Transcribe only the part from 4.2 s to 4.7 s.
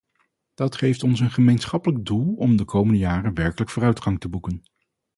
boeken.